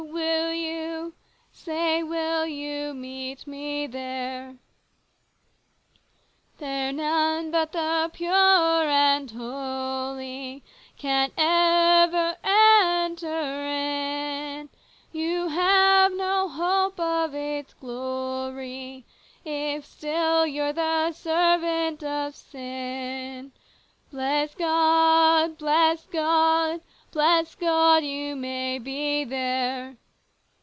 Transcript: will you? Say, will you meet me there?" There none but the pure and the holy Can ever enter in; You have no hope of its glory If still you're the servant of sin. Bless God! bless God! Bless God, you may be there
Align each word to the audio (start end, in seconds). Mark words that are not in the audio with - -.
will 0.03 0.51
you? 0.53 1.13
Say, 1.53 2.01
will 2.01 2.47
you 2.47 2.93
meet 2.95 3.45
me 3.45 3.85
there?" 3.85 4.55
There 6.57 6.91
none 6.91 7.51
but 7.51 7.71
the 7.71 8.09
pure 8.11 8.31
and 8.33 9.29
the 9.29 9.35
holy 9.37 10.63
Can 10.97 11.31
ever 11.37 12.35
enter 12.43 13.59
in; 13.67 14.69
You 15.11 15.49
have 15.49 16.13
no 16.13 16.49
hope 16.49 16.99
of 16.99 17.35
its 17.35 17.75
glory 17.75 19.05
If 19.45 19.85
still 19.85 20.47
you're 20.47 20.73
the 20.73 21.11
servant 21.11 22.03
of 22.03 22.35
sin. 22.35 23.51
Bless 24.11 24.55
God! 24.55 25.59
bless 25.59 26.05
God! 26.07 26.81
Bless 27.11 27.55
God, 27.55 28.03
you 28.05 28.35
may 28.37 28.79
be 28.79 29.25
there 29.25 29.97